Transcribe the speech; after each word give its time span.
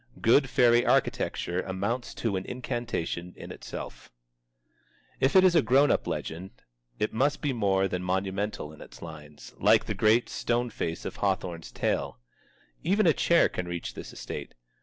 Good 0.19 0.49
fairy 0.49 0.83
architecture 0.83 1.61
amounts 1.61 2.15
to 2.15 2.35
an 2.35 2.43
incantation 2.47 3.35
in 3.37 3.51
itself. 3.51 4.09
If 5.19 5.35
it 5.35 5.43
is 5.43 5.53
a 5.53 5.61
grown 5.61 5.91
up 5.91 6.07
legend, 6.07 6.49
it 6.97 7.13
must 7.13 7.39
be 7.39 7.53
more 7.53 7.87
than 7.87 8.01
monumental 8.01 8.73
in 8.73 8.81
its 8.81 9.03
lines, 9.03 9.53
like 9.59 9.85
the 9.85 9.93
great 9.93 10.27
stone 10.27 10.71
face 10.71 11.05
of 11.05 11.17
Hawthorne's 11.17 11.71
tale. 11.71 12.17
Even 12.83 13.05
a 13.05 13.13
chair 13.13 13.47
can 13.47 13.67
reach 13.67 13.93
this 13.93 14.11
estate. 14.11 14.55